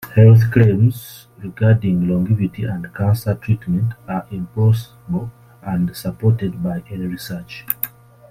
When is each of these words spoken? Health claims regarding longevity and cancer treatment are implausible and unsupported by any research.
Health 0.15 0.49
claims 0.49 1.27
regarding 1.43 2.07
longevity 2.09 2.63
and 2.63 2.91
cancer 2.91 3.35
treatment 3.35 3.93
are 4.07 4.25
implausible 4.31 5.29
and 5.61 5.89
unsupported 5.89 6.63
by 6.63 6.81
any 6.89 7.05
research. 7.05 7.67